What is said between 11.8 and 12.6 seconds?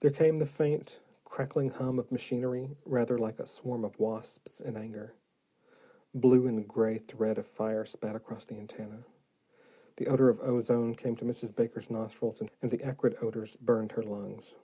nostrils,